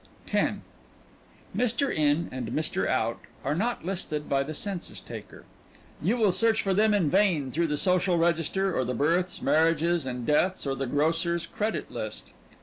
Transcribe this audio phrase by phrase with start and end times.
[0.33, 0.57] X
[1.55, 1.95] Mr.
[1.95, 2.87] In and Mr.
[2.87, 5.43] Out are not listed by the census taker.
[6.01, 10.07] You will search for them in vain through the social register or the births, marriages,
[10.07, 12.33] and deaths, or the grocer's credit list.